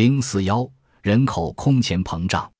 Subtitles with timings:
[0.00, 0.66] 零四幺
[1.02, 2.50] 人口空前膨胀，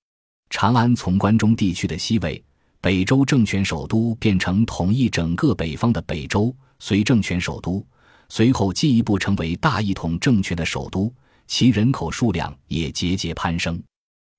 [0.50, 2.44] 长安从关中地区的西魏
[2.82, 7.82] 北周政权首都变成统一整个北方的北周隋政权首都，
[8.28, 11.10] 随后进一步成为大一统政权的首都，
[11.46, 13.82] 其人口数量也节节攀升。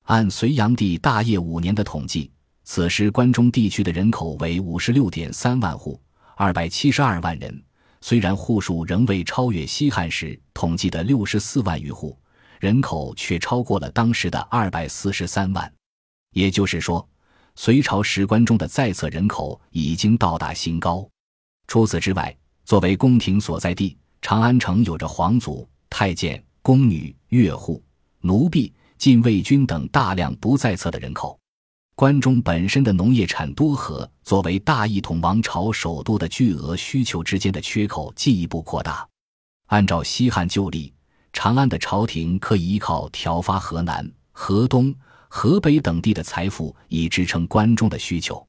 [0.04, 2.30] 按隋炀帝大业五年的统计，
[2.66, 6.00] 此时关中地区的人口为五十六点三万户，
[6.36, 7.64] 二百七十二万人。
[8.00, 12.16] 虽然户数仍未超越西汉时统计的六十四万余户。
[12.62, 15.74] 人口却超过了当时的二百四十三万，
[16.34, 17.10] 也就是说，
[17.56, 21.10] 隋朝史官中的在册人口已经到达新高。
[21.66, 27.84] 除此之外，作为宫廷所在地，长安城有着皇族、太监、宫女、乐户、
[28.20, 31.36] 奴婢、禁卫军等大量不在册的人口。
[31.96, 39.10] 关中本身的农业产多和作为大一统王朝首都的巨额需求之间的缺口进一步扩大。
[39.70, 40.94] 按照西汉旧例。
[41.34, 44.94] 长安的朝廷可以依靠调发河南、河东、
[45.30, 48.46] 河北等地的财富，以支撑关中的需求。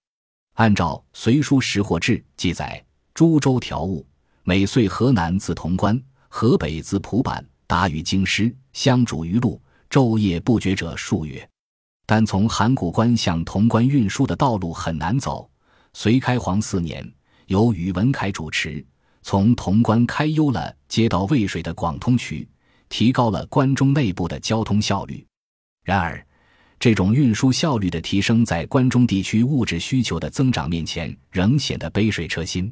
[0.54, 4.06] 按照《隋书识货志》记载，诸州调物，
[4.42, 11.48] 每岁河南自潼关，河北自蒲坂，达于京师，相逐于路，昼夜不绝者数月。
[12.04, 15.48] 但从函谷关向潼关运输的道路很难走。
[15.94, 17.10] 隋开皇四年，
[17.46, 18.84] 由宇文恺主持，
[19.22, 22.46] 从潼关开幽了接到渭水的广通渠。
[22.92, 25.26] 提高了关中内部的交通效率，
[25.82, 26.22] 然而，
[26.78, 32.70] 这种运输效率的提升，在关中地区物质需求的增长面前，仍显得杯水车薪。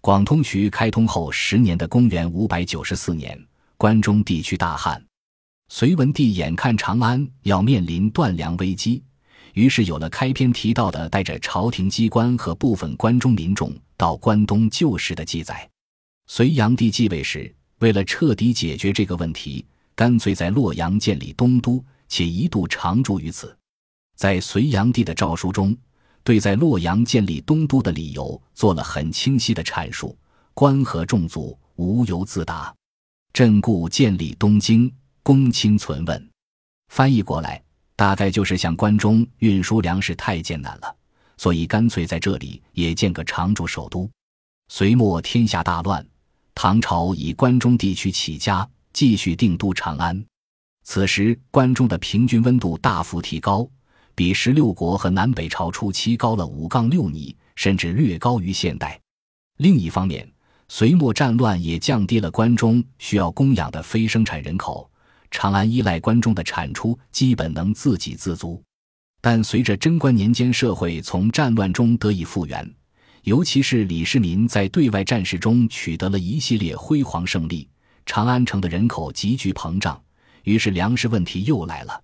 [0.00, 3.38] 广通渠开通后十年的公元五百九十四年，
[3.76, 5.04] 关中地区大旱，
[5.68, 9.02] 隋文帝眼看长安要面临断粮危机，
[9.52, 15.68] 于是有了开篇提到的带着朝廷机关和部分关中民众到关东救市的记载。
[16.28, 17.54] 隋炀帝继位时。
[17.80, 19.64] 为了彻底解决这个问题，
[19.94, 23.56] 干脆在洛阳建立东都，且一度常驻于此。
[24.16, 25.76] 在隋炀帝的诏书中，
[26.22, 30.16] 对在洛阳建立东都的理由做了很清晰的阐述：
[30.52, 32.74] 关河重阻，无由自达。
[33.32, 34.92] 朕故建立东京，
[35.22, 36.30] 公卿存问。
[36.88, 37.62] 翻译过来，
[37.96, 40.96] 大概就是向关中运输粮食太艰难了，
[41.38, 44.10] 所以干脆在这里也建个常驻首都。
[44.68, 46.06] 隋末天下大乱。
[46.54, 50.22] 唐朝以关中地区起家，继续定都长安。
[50.82, 53.68] 此时关中的平均温度大幅提高，
[54.14, 59.00] 比十六国和南北朝初期高了五杠六米，甚至略高于现代。
[59.58, 60.30] 另一方面，
[60.68, 64.90] 隋末战乱也降低了关中需要供养的非生产人口，
[65.30, 68.62] 长安依赖关中的产出，基本能自给自足。
[69.20, 72.74] 但随着贞观年间社会从战乱中得以复原。
[73.22, 77.68] 尤其是李世民在对外战事中取得了一系列辉煌胜利，
[78.06, 80.00] 长安城的人口急剧膨胀，
[80.44, 82.00] 于是粮食问题又来了。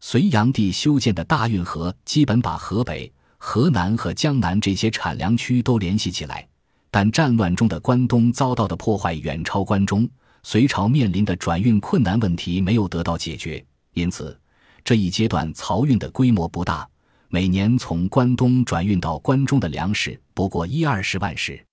[0.00, 6.46] 隋炀帝修建的大运河基本把河北、河南和江南这些产粮区都联系起来，
[6.90, 10.08] 但战乱中的关东遭到的破坏远超关中，
[10.42, 14.38] 隋朝面临的转运困难问题没有得到解决，因此
[14.84, 16.88] 这一阶段漕运的规模不大。
[17.32, 21.64] 每年从关东转运到关中的粮食不过一二十万石，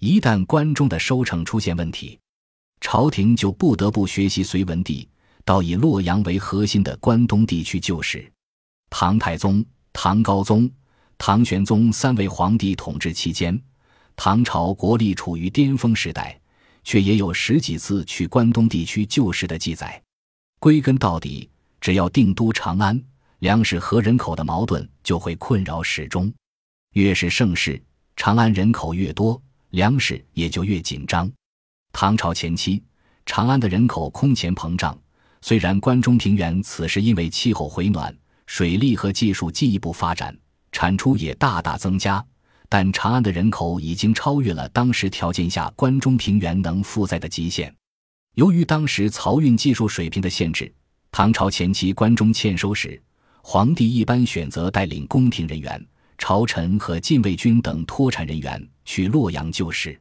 [0.00, 2.18] 一旦关中的收成出现问题，
[2.80, 5.08] 朝廷就不得不学习隋文帝，
[5.44, 8.28] 到以洛阳为核心的关东地区救市。
[8.90, 10.68] 唐太宗、唐高宗、
[11.16, 13.56] 唐玄宗三位皇帝统治期间，
[14.16, 16.36] 唐朝国力处于巅峰时代，
[16.82, 20.02] 却也有十几次去关东地区救市的记载。
[20.58, 21.48] 归根到底，
[21.80, 23.00] 只要定都长安。
[23.40, 26.32] 粮食和人口的矛盾就会困扰始终，
[26.94, 27.80] 越是盛世，
[28.16, 31.30] 长安人口越多，粮食也就越紧张。
[31.92, 32.82] 唐朝前期，
[33.26, 34.98] 长安的人口空前膨胀。
[35.42, 38.16] 虽然关中平原此时因为气候回暖、
[38.46, 40.36] 水利和技术进一步发展，
[40.72, 42.24] 产出也大大增加，
[42.70, 47.72] 但长安的人口已经超越了当时条件下关中平原能负载的极限。
[48.34, 50.72] 由于当时漕运技术水平的限制，
[51.12, 53.00] 唐朝前期关中欠收时。
[53.48, 55.86] 皇帝一般选择带领宫廷人员、
[56.18, 59.96] 朝臣和禁卫军等脱产人员去洛阳救市。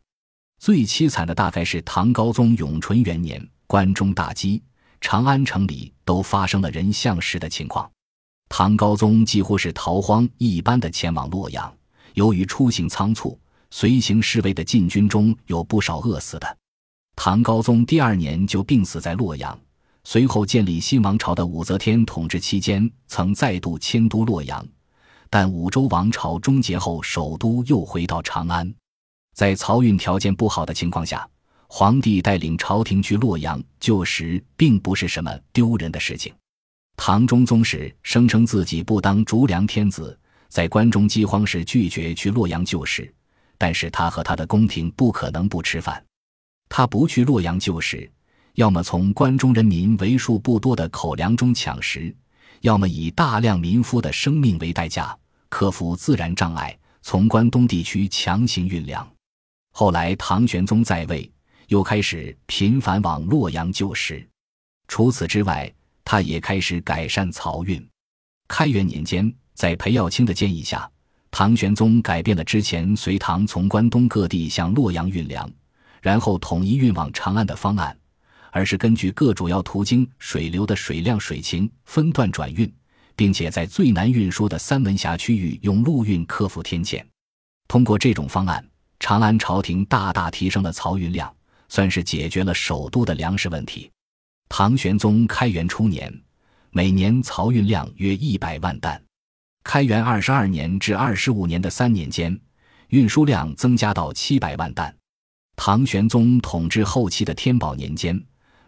[0.59, 4.63] 最凄惨的大概是唐高宗永淳元年，关中大饥，
[4.99, 7.87] 长安城里都发生了人相食的情况。
[8.49, 11.71] 唐高宗几乎是逃荒一般的前往洛阳，
[12.15, 13.39] 由于出行仓促，
[13.69, 16.57] 随行侍卫的禁军中有不少饿死的。
[17.15, 19.55] 唐高宗第二年就病死在洛阳。
[20.07, 24.65] 随后建立新王朝的武则天统治期间，曾再度迁都洛阳，
[25.31, 28.71] 但武周王朝终结后，首都又回到长安。
[29.33, 31.27] 在漕运条件不好的情况下，
[31.67, 36.31] 皇帝带领朝廷去洛阳救时，并不是什么丢人的事情。
[36.95, 40.17] 唐中宗时声称自己不当逐良天子，
[40.47, 43.11] 在关中饥荒时拒绝去洛阳救时，
[43.57, 46.01] 但是他和他的宫廷不可能不吃饭。
[46.69, 48.09] 他不去洛阳救时，
[48.55, 52.13] 要么从关中人民为数不多的口粮中抢食，
[52.61, 55.17] 要么以大量民夫的生命为代价，
[55.49, 59.05] 克服自然障碍，从关东地区强行运粮。
[59.71, 61.29] 后来唐玄宗在位，
[61.67, 64.25] 又开始频繁往洛阳救食。
[64.87, 65.69] 除此之外，
[66.05, 67.85] 他也开始改善漕运。
[68.47, 70.89] 开元年间，在裴耀卿的建议下，
[71.29, 75.51] 唐玄宗改变了之前隋唐从关东各地向洛阳运粮，
[76.01, 77.97] 然后统一运往长安的方案，
[78.55, 82.73] 而是根据各主要途经水流的水量、水情分段转运，
[83.13, 87.05] 并且在最难运输的三门峡区域用陆运克服天堑。
[87.67, 88.65] 通过这种方案，
[88.97, 91.35] 长安朝廷大大提升了漕运量，
[91.67, 93.91] 算是解决了首都的粮食问题。
[94.47, 96.09] 唐玄宗开元初年，
[96.71, 99.03] 每年漕运量约一百万担。
[99.65, 102.39] 开元二十二年至二十五年的三年间，
[102.87, 104.95] 运输量增加到七百万担。
[105.57, 108.17] 唐玄宗统治后期的天宝年间，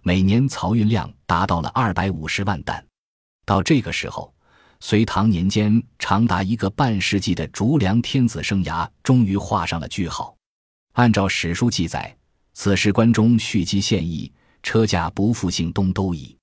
[0.08, 2.82] 每年漕运量达到了二百五十万担。
[3.46, 4.34] 到这个时候，
[4.80, 10.34] 隋唐年间长达一个半世纪的逐良天子生涯终于画上了句号。
[10.94, 12.16] 按照史书记载，
[12.54, 14.32] 此时关中蓄积现役。
[14.64, 16.38] 车驾不复兴东都矣。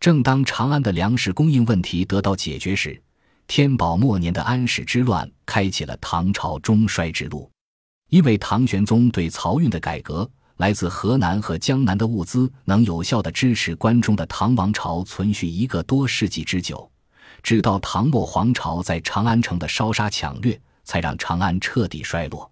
[0.00, 2.98] 正当长安的粮食供应问题得到解决时，
[3.46, 7.50] 天宝末年的安史之乱开启了唐朝中衰之路。
[8.08, 16.88] 因为唐玄宗对漕运的改革，来自河南和江南的物资能有效地支持关中的唐王朝存续一个多世纪之久，
[17.42, 22.51] 直到唐末皇朝在长安城的烧杀抢掠，才让长安彻底衰落。